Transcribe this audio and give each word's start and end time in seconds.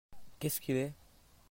Qu'est-ce 0.39 0.59
qu'il 0.59 0.77
est? 0.77 0.93